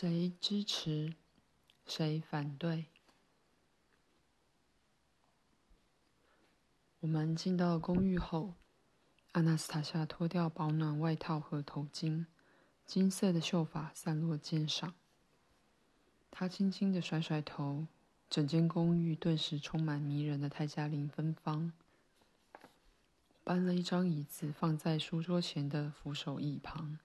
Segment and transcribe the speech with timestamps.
[0.00, 1.14] 谁支持？
[1.84, 2.86] 谁反对？
[7.00, 8.54] 我们进到公寓后，
[9.32, 12.26] 阿纳斯塔夏脱掉保暖外套和头巾，
[12.86, 14.94] 金色的秀发散落肩上。
[16.30, 17.88] 她轻轻地甩甩头，
[18.30, 21.72] 整间公寓顿时充满迷人的泰加林芬芳。
[23.42, 27.00] 搬了一张椅子放在书桌前的扶手椅旁，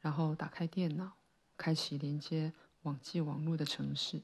[0.00, 1.12] 然后打开电脑，
[1.56, 4.22] 开启连接网际网络的城市。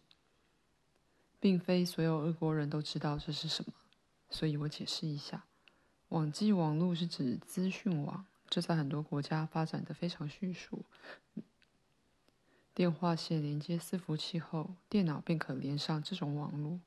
[1.39, 3.73] 并非所有俄国人都知道这是什么。
[4.29, 5.47] 所以我解释一下，
[6.11, 10.85] 网际网络是指资讯网，这在很多国家发展得非常迅速。
[12.75, 16.79] 电话线连接伺服器后，电脑便可连上这种网络。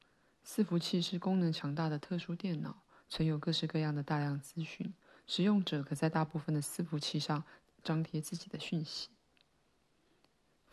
[0.46, 4.94] 伺服器是功能强大的特殊电脑，存有各式各样的大量资讯。
[5.26, 7.44] 使用者可在大部分的伺服器上
[7.84, 9.10] 张贴自己的讯息。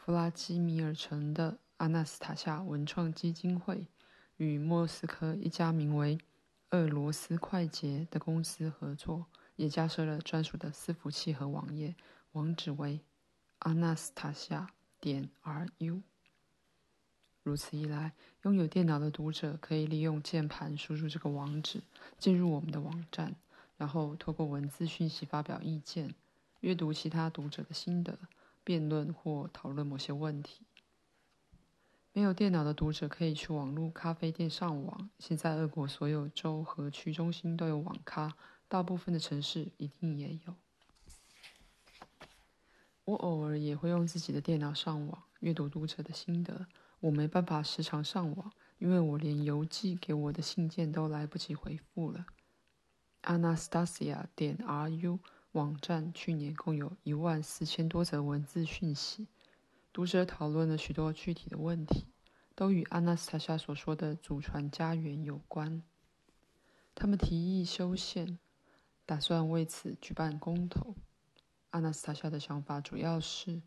[0.02, 3.86] 弗拉基米尔城的阿纳斯塔夏文创基金会
[4.38, 6.18] 与莫斯科一家名为
[6.70, 11.94] 俄罗斯快捷的公司合作，也架设了专属的伺服器和网页，
[12.32, 13.00] 网址为
[13.60, 16.00] anastasia 点 ru。
[17.42, 21.82] 如此一来，拥有电脑的读者可以利用键盘输入这个网址，
[22.16, 23.36] 进入我们的网站，
[23.76, 26.14] 然后透过文字讯息发表意见，
[26.60, 28.18] 阅读其他读者的心得，
[28.64, 30.66] 辩论或讨论某些问题。
[32.12, 35.10] 没有电脑的读者可以去网络咖啡店上网。
[35.18, 38.36] 现在，俄国所有州和区中心都有网咖，
[38.66, 40.54] 大部分的城市一定也有。
[43.04, 46.66] 我偶尔也会用自己的电脑上网，阅读读者的心得。
[46.98, 52.26] 我没办法时常上网，因为我连邮寄给我的信件都来不及回复了。
[53.22, 55.18] Anastasia 点 ru
[55.52, 59.26] 网站去年共有一万四千多则文字讯息。
[59.92, 62.06] 读者讨论了许多具体的问题，
[62.54, 65.82] 都与阿纳斯塔夏所说的祖传家园有关。
[66.94, 68.38] 他们提议修宪，
[69.04, 70.94] 打算为此举办公投。
[71.70, 73.60] 阿纳斯塔夏的想法主要是，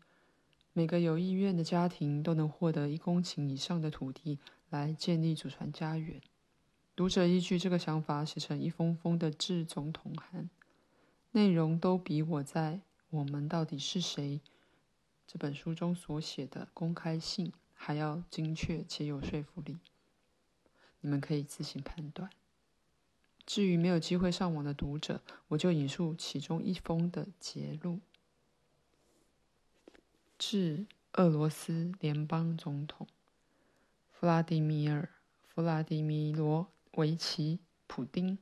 [0.72, 4.38] 每个有意愿的家庭都能获得一公顷以上的土地
[4.70, 6.22] 来建立祖传家园。
[6.96, 10.48] 读者依据这个想法写成一封封的致总统函，
[11.34, 12.74] 内容都比我在
[13.10, 14.40] 《我们到底是谁》
[15.26, 19.78] 这本书中所写的公开信还要精确且有说服力，
[21.00, 22.30] 你们可以自行判断。
[23.44, 27.98] 至于没有机会上网的读者，我就引述其中一封的节录：
[30.38, 33.08] 致俄罗斯联邦总统
[34.12, 35.02] 弗拉迪米尔·
[35.48, 37.56] 弗拉迪米罗维奇·
[37.88, 38.38] 普丁，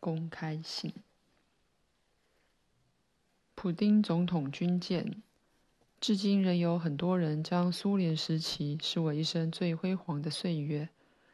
[0.00, 0.94] 公开信。
[3.58, 5.22] 普丁总统军舰。
[5.98, 10.90] 至今仍有很多人将苏联时期视为一生最辉煌的岁月，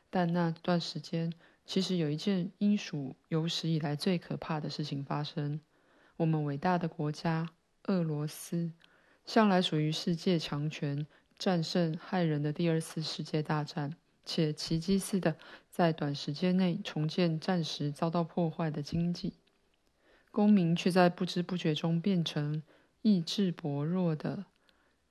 [0.09, 1.33] 但那段时间
[1.67, 5.61] 其实有一件应属有史以来最可怕的事情发生。
[6.17, 7.49] 我们伟大的国家
[7.89, 8.71] 俄罗斯，
[9.27, 11.05] 向来属于世界强权，
[11.37, 15.37] 战胜骇人的第二次世界大战，且奇迹似的
[15.69, 19.33] 在短时间内重建战时遭到破坏的经济，
[20.33, 22.63] 公民却在不知不觉中变成
[23.03, 24.47] 意志薄弱的。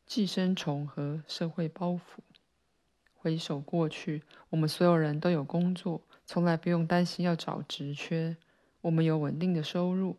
[0.07, 1.99] 寄生虫和社会包袱。
[3.13, 8.35] 回首过去，我们所有人都有工作，从来不用担心要找职缺。
[8.81, 10.17] 我们有稳定的收入，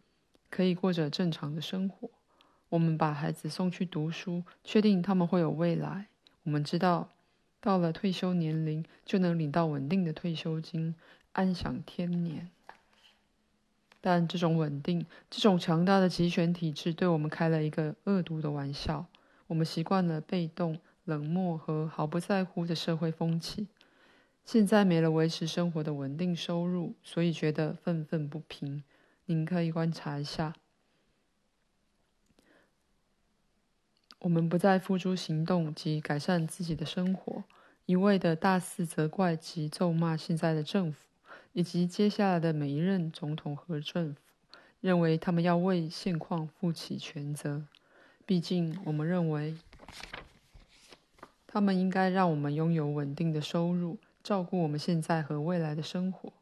[0.49, 2.09] 可以过着正常的生活。
[2.71, 6.07] 我们把孩子送去读书，确定他们会有未来。
[6.45, 7.11] 我们知道，
[7.61, 10.95] 到了退休年龄，就能领到稳定的退休金，
[11.33, 12.51] 安享天年。
[14.03, 19.07] 但这种稳定，这种强大的集权体制，对我们开了一个恶毒的玩笑。
[19.47, 23.69] 我们习惯了被动、冷漠和毫不在乎的社会风气，
[24.45, 28.83] 现在没了维持生活的稳定收入，所以觉得愤愤不平。
[29.27, 30.53] 您可以观察一下，
[34.19, 37.45] 我们不再付诸行动及改善自己的生活，
[37.87, 41.07] 一味的大肆责怪及咒骂现在的政府，
[41.53, 44.21] 以及接下来的每一任总统和政府，
[44.81, 47.67] 认为他们要为现况负起全责。
[48.25, 49.57] 毕竟，我们认为
[51.47, 56.33] 他们应该让我们拥有稳定的收入，照顾我们现在和未来的生活，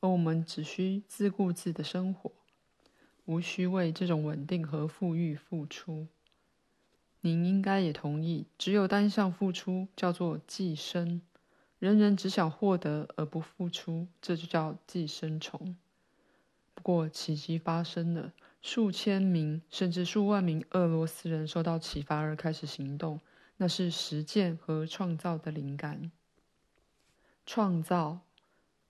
[0.00, 2.30] 而我们只需自顾自的生活，
[3.24, 6.06] 无需为这种稳定和富裕付出。
[7.22, 11.20] 您应该也同意，只有单向付出叫做寄生，
[11.80, 15.76] 人人只想获得而不付出，这就叫寄生虫。
[16.74, 18.32] 不过，奇迹发生了。
[18.62, 23.18] 数千名甚至数万名俄罗斯人受到启发而开始行动。
[23.56, 26.10] 那是实践和创造的灵感。
[27.44, 28.20] 创造，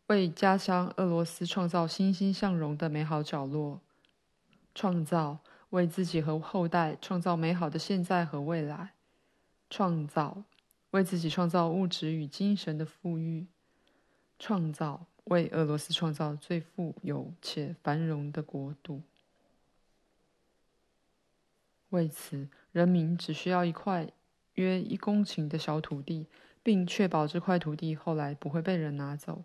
[0.07, 3.81] 为家乡俄罗斯创造欣欣向荣的美好角落；
[4.75, 5.39] 创造，
[5.71, 8.91] 为自己和后代创造美好的现在和未来；
[9.69, 10.45] 创造，
[10.91, 13.47] 为自己创造物质与精神的富裕；
[14.39, 19.03] 创造，为俄罗斯创造最富有且繁荣的国度。
[21.91, 24.11] 为此，人民只需要一块
[24.55, 26.27] 约一公顷的小土地，
[26.63, 29.45] 并确保这块土地后来不会被人拿走。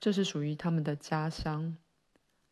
[0.00, 1.76] 这是属于他们的家乡，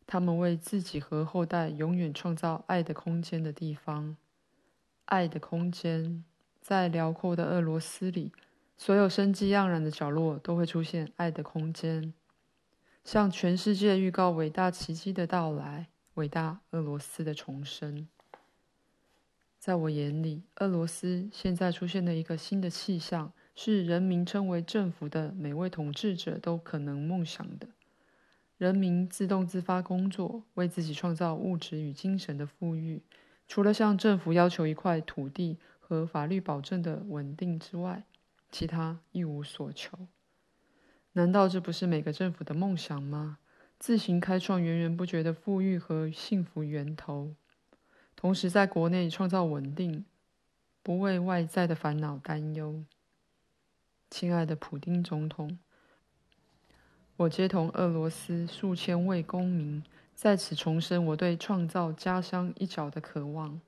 [0.07, 4.17] 他们为自己和后代永远创造爱的空间的地方。
[5.05, 6.25] 爱的空间，
[6.67, 8.33] 在辽阔的俄罗斯里，
[8.77, 12.13] 所有生机盎然的角落都会出现爱的空间，
[13.05, 18.09] 向全世界预告伟大奇迹的到来，伟大俄罗斯的重生。
[19.61, 27.69] 在我眼里，俄罗斯现在出现了一个新的气象，是人民称为政府的每位统治者都可能梦想的：
[28.59, 33.03] 人民自动自发工作，为自己创造物质与精神的富裕，
[33.47, 38.03] 除了向政府要求一块土地和法律保证的稳定之外，
[38.51, 39.97] 其他一无所求。
[41.13, 43.39] 难道这不是每个政府的梦想吗？
[43.79, 47.35] 自行开创源源不绝的富裕和幸福源头。
[48.17, 50.05] 同时，在国内创造稳定，
[50.83, 52.83] 不为外在的烦恼担忧。
[54.11, 55.59] 亲爱的普丁总统，
[57.19, 59.85] 我接同俄罗斯数千位公民，
[60.15, 63.61] 在此重申我对创造家乡一角的渴望。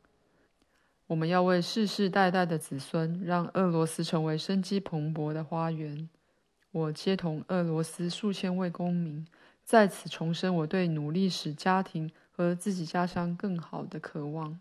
[1.09, 6.09] 我们要为世世代代的子孙，让俄罗斯成为生机蓬勃的花园。
[6.71, 9.27] 我接同俄罗斯数千位公民，
[9.65, 12.11] 在此重申我对努力使家庭。
[12.39, 14.61] 和自己家乡更好的渴望。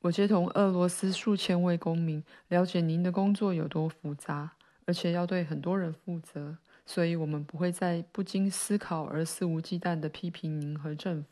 [0.00, 4.56] 我接同俄罗斯数千位公民，了解您的工作有多复杂，
[4.86, 11.28] 而且要对很多人负责，所以我们不会在不经思考而肆无忌惮的批评您和政府。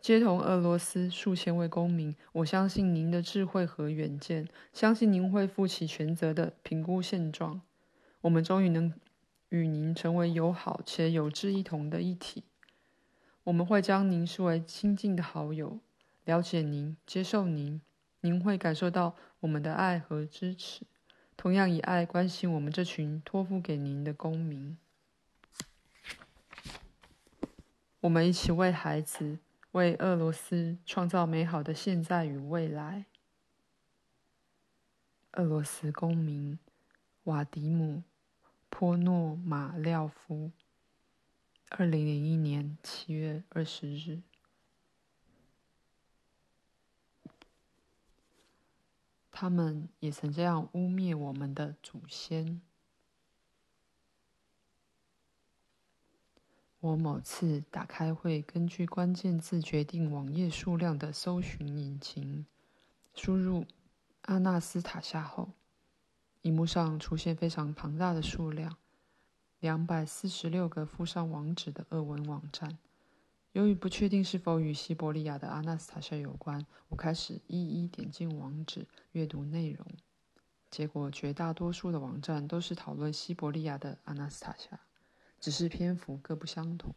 [0.00, 7.60] 接同俄罗斯数千位公民，我相信您的智慧和远见，相信您会负起全责的评估现状。
[8.22, 8.92] 我们终于能
[9.50, 12.44] 与您成为友好且有志一同的一体。
[13.44, 15.78] 我们会将您视为亲近的好友，
[16.24, 17.80] 了解您，接受您。
[18.22, 20.82] 您会感受到我们的爱和支持，
[21.36, 24.76] 同样以爱关心我们这群托付给您的公民。
[28.00, 29.38] 我们一起为孩子、
[29.72, 33.06] 为俄罗斯创造美好的现在与未来。
[35.32, 36.58] 俄罗斯公民
[37.24, 37.98] 瓦迪姆·
[38.68, 40.50] 波诺马廖夫。
[41.68, 44.22] 二零零一年七月二十日，
[49.30, 52.60] 他们也曾这样污蔑我们的祖先。
[56.80, 62.46] 我某次打开会根据关键字决定网页数量的搜寻引擎，
[63.14, 63.66] 输入
[64.22, 65.50] “阿纳斯塔夏”后，
[66.40, 68.78] 荧幕上出现非常庞大的数量。
[69.58, 72.78] 两百四十六个附上网址的俄文网站。
[73.52, 79.86] 由于不确定是否与西伯利亚的阿纳斯塔夏有关，我开始一一点进网址阅读内容。
[80.70, 84.80] 结果，绝大多数的网站都是讨论西伯利亚的阿纳斯塔夏，
[85.40, 86.94] 只是篇幅各不相同。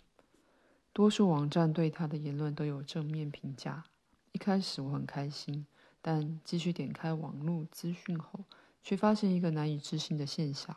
[0.92, 3.86] 多数网站对他的言论都有正面评价。
[4.34, 5.66] 一开始我很开心，
[6.02, 8.44] 但继续点开网络资讯后，
[8.84, 10.76] 却发现一个难以置信的现象。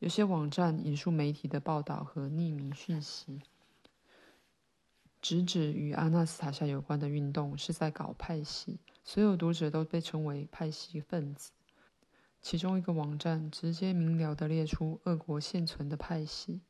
[0.00, 3.40] 有些网站引述媒体的报道和匿名讯息，
[5.20, 11.50] 直指与阿纳斯塔夏有关的运动是在搞派系，所有读者都被称为派系分子。
[12.40, 16.60] 其中一个网站直接明了地列出俄国现存的派系，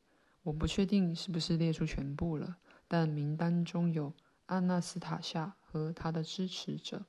[0.43, 4.13] 我不确定是不是列出全部了，但名单中有
[4.47, 7.05] 阿纳斯塔夏和他的支持者。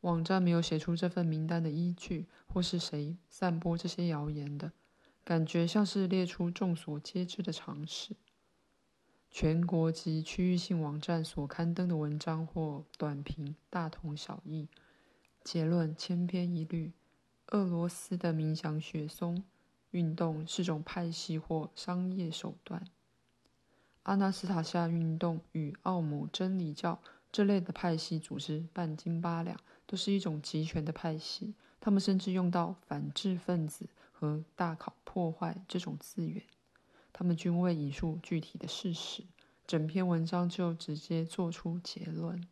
[0.00, 4.72] 网站没有写出这份名单的依据，或是谁散播这些谣言的。
[5.24, 8.14] 感觉像是列出众所皆知的常识。
[9.30, 14.68] 全国及区域性网站所刊登的文章或短评大同小异，
[15.42, 16.92] 结论千篇一律：
[17.48, 19.42] 俄罗斯的冥想雪松
[19.94, 22.84] 运动是种派系或商业手段。
[24.02, 27.00] 阿纳斯塔夏运动与奥姆真理教
[27.32, 31.54] 这类的派系组织半斤八两，都是一种极权的派系。
[31.80, 33.88] 他们甚至用到反智分子。
[34.16, 36.44] 和大考破坏这种字眼，
[37.12, 39.24] 他们均未引述具体的事实，
[39.66, 42.42] 整篇文章就直接做出结论。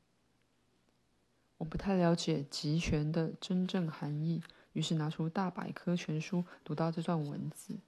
[1.56, 4.42] 我不太了解集权的真正含义，
[4.72, 7.78] 于是拿出大百科全书，读到这段文字。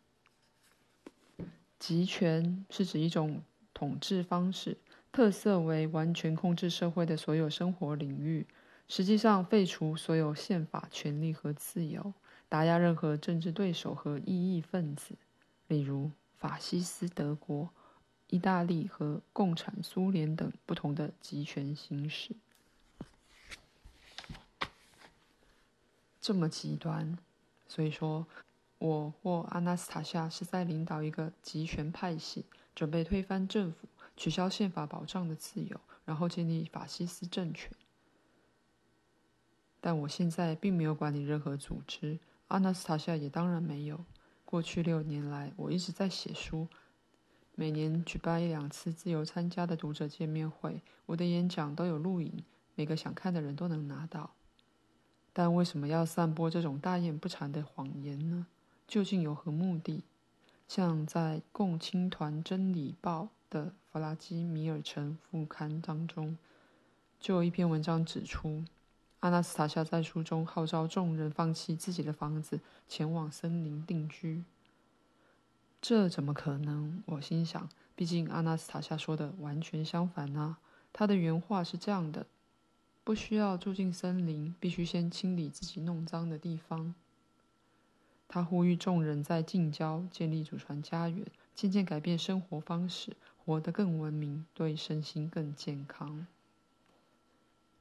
[1.79, 4.79] 集权是指一种统治方式，
[5.13, 8.47] 特色为完全控制社会的所有生活领域，
[8.89, 12.15] 实际上废除所有宪法权利和自由，
[12.49, 15.15] 打压任何政治对手和异议分子，
[15.69, 17.69] 例如法西斯德国、
[18.29, 22.35] 意大利和共产苏联等不同的集权形式。
[26.25, 27.19] 这么极端，
[27.69, 28.27] 所以说。
[28.79, 37.71] 我或阿纳斯塔夏是在领导一个极权派系，准备推翻政府，取消宪法保障的自由，然后建立法西斯政权。
[39.81, 44.05] 但我现在并没有管理任何组织，阿纳斯塔夏也当然没有。
[44.45, 46.69] 过去六年来，我一直在写书，
[47.55, 54.35] 每年举办一两次自由参加的读者见面会，我的演讲都有录影，每个想看的人都能拿到。
[55.35, 58.47] 但为什么要散播这种大言不惭的谎言呢？
[58.89, 60.03] 究竟有何目的？
[60.67, 66.39] 像在《共青团真理报》的弗拉基米尔城副刊当中，
[67.19, 68.65] 就有一篇文章指出，
[69.21, 74.45] 阿纳斯塔夏在书中号召众人放弃自己的房子，前往森林定居。
[75.83, 77.03] 这怎么可能？
[77.07, 80.59] 我心想，毕竟阿纳斯塔夏说的完全相反啊！
[80.93, 82.27] 他的原话是这样的：
[83.05, 86.95] 不需要住进森林，必须先清理自己弄脏的地方。
[88.27, 96.27] 他呼吁众人在近郊建立祖传家园，渐渐改变生活方式，活得更文明，对身心更健康。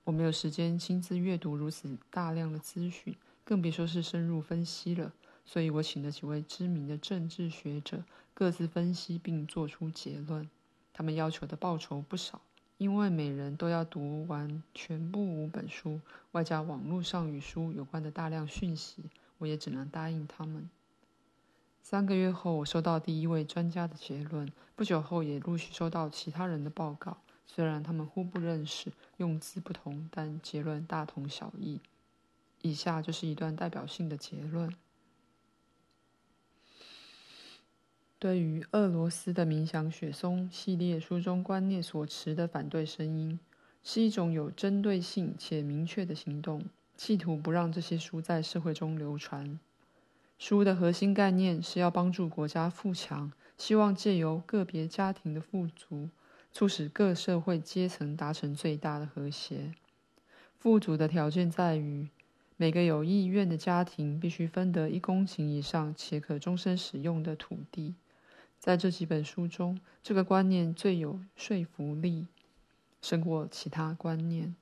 [0.03, 3.15] 我没有时间亲自阅读如此大量的资讯，
[3.45, 5.13] 更别说是深入分析了。
[5.45, 8.03] 所以我请了几位知名的政治学者，
[8.33, 10.49] 各自分析并做出结论。
[10.91, 12.41] 他们要求的报酬不少，
[12.77, 16.01] 因为每人都要读完全部五本书，
[16.31, 19.03] 外加网络上与书有关的大量讯息。
[19.39, 20.69] 我也只能答应他们。
[21.81, 24.49] 三个月后，我收到第一位专家的结论。
[24.75, 27.17] 不久后，也陆续收到其他人的报告。
[27.45, 31.81] 虽然他们互不认识，用字不同，但结论大同小异。
[32.61, 34.73] 以下就是一段代表性的结论：
[38.23, 43.37] 对于俄罗斯的冥想雪松系列书中观念所持的反对声音，
[43.83, 46.63] 是一种有针对性且明确的行动。
[46.95, 49.59] 企图不让这些书在社会中流传。
[50.37, 56.07] 书的核心概念是要帮助国家富强，希望借由个别家庭的富足，
[56.53, 59.73] 促使各社会阶层达成最大的和谐。
[60.57, 62.07] 富足的条件在于，
[62.55, 67.95] 每个有意愿的家庭必须分得一公顷以上且可终身使用的土地。
[68.63, 72.27] 在这几本书中，这个观念最有说服力，
[73.01, 74.55] 胜过其他观念。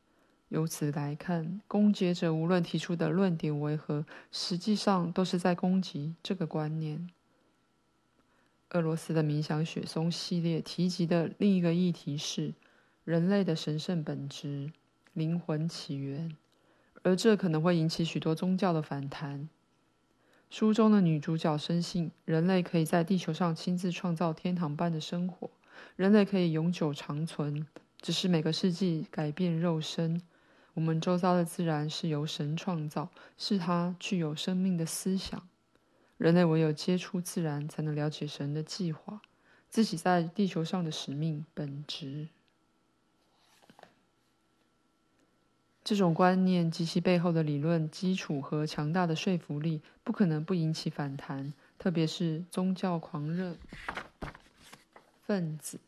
[0.50, 7.12] 由此来看，攻击者无论提出的论点为何，实际上都是在攻击这个观念。
[8.72, 12.56] 俄罗斯的冥想雪松系列提及的另一个议题是
[13.04, 14.72] 人类的神圣本质、
[15.14, 16.36] 灵魂起源，
[17.04, 19.48] 而这可能会引起许多宗教的反弹。
[20.52, 25.50] 书中的女主角深信，人类可以在地球上亲自创造天堂般的生活，
[25.96, 27.66] 人类可以永久长存，
[28.02, 30.22] 只是每个世纪改变肉身。
[30.74, 35.42] 我们周遭的自然是由神创造，是他具有生命的思想。
[36.18, 39.22] 人类唯有接触自然，才能了解神的计划，
[39.70, 42.28] 自己在地球上的使命本质。
[45.84, 53.56] 这种观念及其背后的理论基础和强大的说服力，不可能不引起反弹，特别是宗教狂热
[55.26, 55.80] 分子。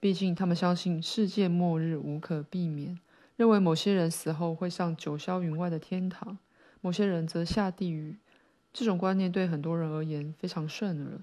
[0.00, 2.98] 毕竟，他们相信世界末日无可避免。
[3.36, 6.38] 认为某些人死后会上九霄云外的天堂，
[6.80, 8.16] 某些人则下地狱。
[8.72, 11.20] 这种观念对很多人而言非常顺耳，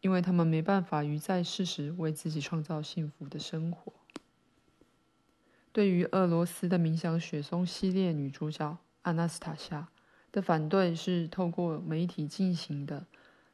[0.00, 3.92] 因为他们没办法于在世时为自己创造幸福的生活。
[5.74, 9.88] 对于俄罗斯的冥想雪松系列女主角阿纳斯塔夏
[10.30, 13.04] 的反对是透过媒体进行的，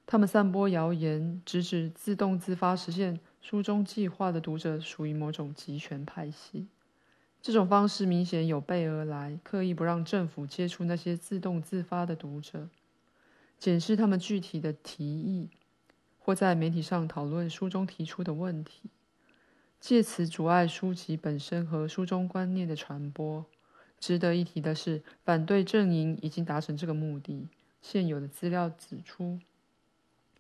[0.05, 6.69] 他们散播谣言，直指自动自发实现书中计划的读者属于某种极权派系。
[7.41, 12.69] 这种方式明显有备而来，刻意不让政府接触那些自动自发的读者，
[13.59, 15.49] 检视他们具体的提议，
[16.19, 18.91] 或在媒体上讨论书中提出的问题，
[19.81, 23.45] 借此阻碍书籍本身和书中观念的传播。
[23.99, 27.49] 值得一提的是，反对阵营已经达成这个目的。
[27.83, 29.39] 现有的资料指出，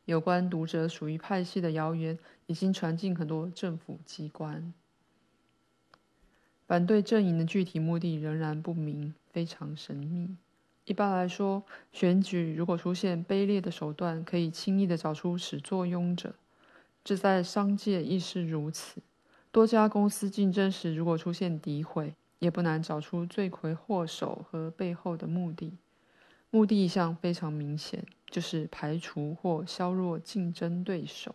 [0.05, 4.73] 有关读者属于派系的谣言已经传进很多政府机关。
[6.67, 10.37] 反对阵营的具体目的仍然不明，非常神秘。
[10.85, 16.35] 一般来说，选举如果出现卑劣的手段，可以轻易地找出始作俑者。
[17.03, 19.01] 这在商界亦是如此。
[19.53, 25.77] 多家公司竞争时，如果出现诋毁，也不难找出罪魁祸首和背后的目的。
[26.51, 31.35] 目的一向非常明显，就是排除或削弱竞争对手。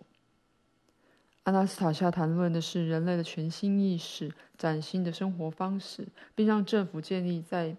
[1.43, 7.75] 阿纳斯塔夏谈论的是人类的全新意识、崭新的生活方式，并让政府建立在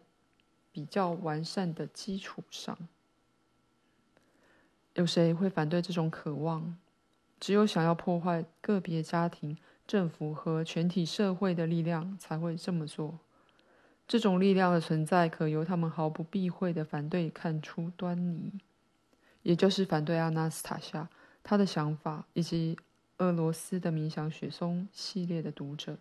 [0.70, 2.78] 比较完善的基础上。
[4.94, 6.76] 有谁会反对这种渴望？
[7.38, 13.18] 只有想要破坏个别家庭、政府和全体社会的力量才会这么做。
[14.08, 18.52] 这种力量的存在，可由他们毫不避讳的反对看出端倪，
[19.42, 21.08] 也就是反对阿纳斯塔夏
[21.42, 22.78] 他的想法以及。
[23.18, 25.96] 俄罗斯的冥想雪松系列的读者，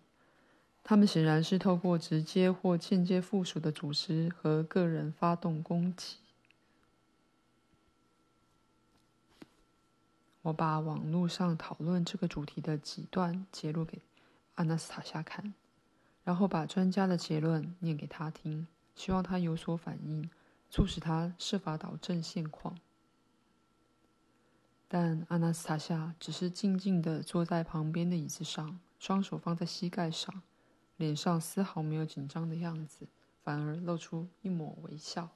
[0.84, 6.16] 他们显然是透过直接或间接附属的组织和个人发动攻击。
[10.46, 14.00] 我把网络上讨论这个主题的几段截录给
[14.54, 15.52] 阿纳斯塔夏看，
[16.22, 20.30] 然后把专家的结论念给他听，希望他有所反应，
[20.70, 22.78] 促使他设法导正现况。
[24.86, 30.42] 但阿纳斯塔夏只是静静地坐在旁边的椅子上，双手放在膝盖上，
[30.96, 33.08] 脸上丝毫没有紧张的样子，
[33.42, 35.30] 反而露出一抹微笑。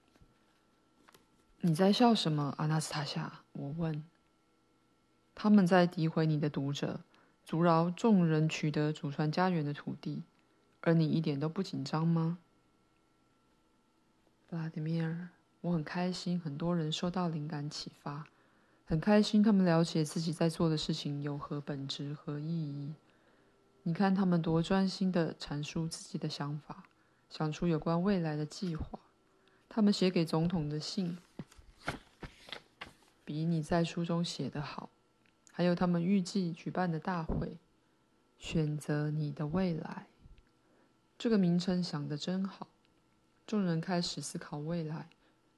[1.62, 4.04] “你在笑什么，阿纳斯塔夏？”我问。
[5.40, 6.98] “他们在诋毁你的读者，
[7.44, 10.24] 阻挠众人取得祖传家园的土地，
[10.80, 12.38] 而你一点都不紧张吗？”
[14.50, 15.28] 弗拉迪米尔，
[15.60, 18.26] 我很开心，很多人受到灵感启发。
[18.84, 22.92] 很开心，他们了解自己在做的事情有何本质和意义。
[23.84, 26.82] 你看，他们多专心的阐述自己的想法，
[27.30, 28.98] 想出有关未来的计划。
[29.68, 31.16] 他们写给总统的信，
[33.24, 34.90] 比你在书中写的好。
[35.58, 37.58] 还有他们预计举办的大会，
[38.38, 40.06] 选择你的未来。
[41.18, 42.68] 这个名称想得真好。
[43.44, 45.08] 众人开始思考未来，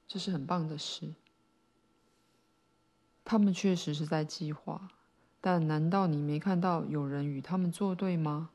[0.07, 1.13] 这是很棒的事。
[3.23, 4.89] 他们确实是在计划，
[5.39, 8.49] 但难道你没看到有人与他们作对吗？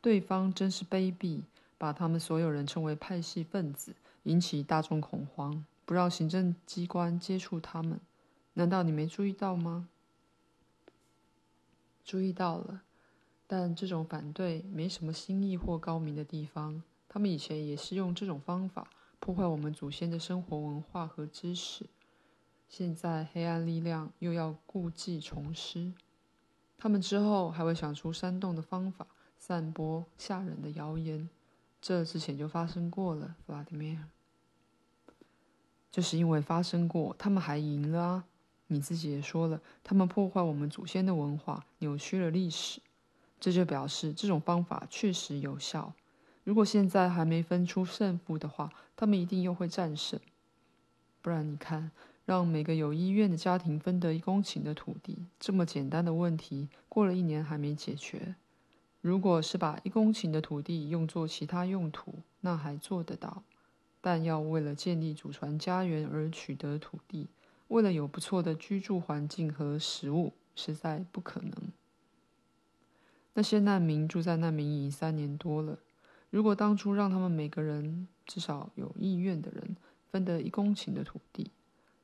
[0.00, 1.42] 对方真是卑鄙，
[1.76, 7.98] 把他们所有人称为派系分子，引起大众恐慌，不让行政机关接触他们。
[8.52, 9.88] 难道你没注意到吗？
[12.04, 12.82] 注意到了，
[13.46, 16.82] 但这种反对没什么新意或高明的地方。
[17.08, 18.88] 他们以前也是用这种方法
[19.18, 21.86] 破坏我们祖先的生活文化和知识。
[22.68, 25.92] 现在黑暗力量又要故技重施，
[26.76, 29.06] 他们之后还会想出煽动的方法，
[29.38, 31.28] 散播吓人的谣言。
[31.80, 34.08] 这之前就发生过了，弗拉迪米尔。
[35.90, 38.24] 就是因为发生过，他们还赢了啊！
[38.66, 42.80] 你自己也说了，他们破坏我们祖先的文化，扭曲了历史。
[43.38, 45.92] 这就表示这种方法确实有效。
[46.44, 50.18] 如果现在还没分出胜负的话，他们一定又会战胜。
[51.20, 51.90] 不然你看。
[52.26, 58.34] 让每个有意愿的家庭分得一公顷的土地，这么简单的问题，过了一年还没解决。
[59.02, 63.42] 如果是把一公顷的土地用作其他用途，那还做得到。
[64.00, 67.28] 但要为了建立祖传家园而取得土地，
[67.68, 71.52] 为了有不错的居住环境和食物，实在不可能。
[73.34, 75.78] 那些难民住在难民营三年多了，
[76.30, 79.76] 如果当初让他们每个人，至少有意愿的人，
[80.10, 81.50] 分得一公顷的土地，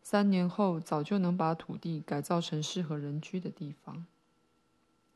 [0.03, 4.07] 三年后，早就能把土地改造成适合人居的地方。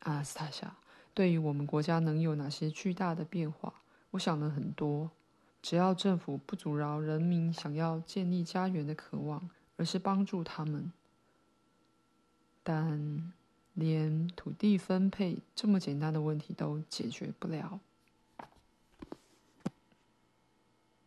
[0.01, 0.77] 阿纳丝塔夏，
[1.13, 5.11] 对于我们国家能有哪些巨大的变化，我想了很多。
[5.61, 10.93] 只要政府不阻挠人民想要建立家园的渴望，而是帮助他们。
[12.63, 13.33] 但
[13.75, 17.81] 连土地分配这么简单的问题都解决不了。